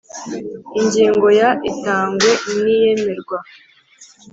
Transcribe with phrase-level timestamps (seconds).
[0.79, 3.37] Ingingo ya Itangwa n iyemerwa